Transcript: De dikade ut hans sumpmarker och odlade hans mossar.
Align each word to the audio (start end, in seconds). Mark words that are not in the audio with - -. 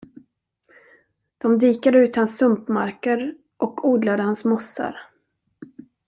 De 1.37 1.59
dikade 1.59 1.99
ut 1.99 2.15
hans 2.15 2.37
sumpmarker 2.37 3.35
och 3.57 3.89
odlade 3.89 4.23
hans 4.23 4.45
mossar. 4.45 4.97